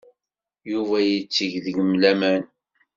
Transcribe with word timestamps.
Yuba 0.71 0.97
yetteg 1.01 1.53
deg-m 1.65 1.91
laman. 2.01 2.43